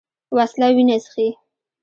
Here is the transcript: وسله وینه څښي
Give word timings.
وسله 0.35 0.67
وینه 0.75 0.97
څښي 1.03 1.27